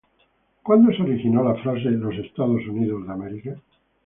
[0.63, 3.55] ¿Cuándo se originó la frase “Los Estados Unidos de América”?